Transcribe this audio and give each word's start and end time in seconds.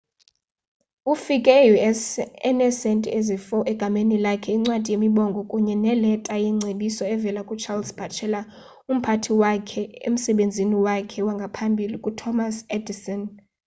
ufike 1.13 1.53
e-us 1.69 2.01
eneesentie 2.49 3.11
ezi-4 3.19 3.51
egameni 3.73 4.17
lakhe 4.25 4.49
incwadi 4.57 4.89
yemibongo 4.93 5.41
kunye 5.49 5.75
neleta 5.85 6.33
yengcebiso 6.43 7.03
evela 7.13 7.41
ku-charles 7.49 7.91
batchelor 7.97 8.45
umphathi 8.91 9.31
wakhe 9.41 9.81
emsebenzini 10.07 10.77
wakhe 10.85 11.19
wangaphambili 11.27 11.95
ku-thomas 12.03 12.55
edison 12.75 13.21